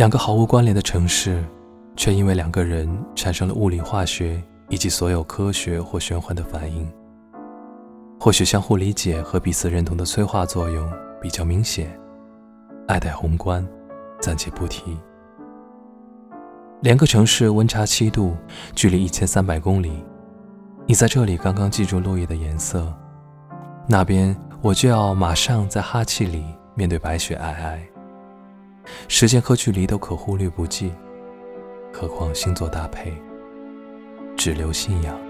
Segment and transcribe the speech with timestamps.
[0.00, 1.44] 两个毫无关联的城市，
[1.94, 6.90] 却因为两个人产生了物理、化学以及所有科学或玄幻的反应。
[8.18, 10.90] 或许相互理解和彼此认同的催化作用
[11.20, 11.94] 比较明显，
[12.88, 13.62] 爱戴宏观，
[14.22, 14.96] 暂且不提。
[16.80, 18.34] 两个城市温差七度，
[18.74, 20.02] 距离一千三百公里。
[20.86, 22.90] 你在这里刚刚记住落叶的颜色，
[23.86, 26.42] 那边我就要马上在哈气里
[26.74, 27.78] 面对白雪皑皑。
[29.12, 30.92] 时间和距离都可忽略不计，
[31.92, 33.12] 何况星座搭配，
[34.36, 35.29] 只留信仰。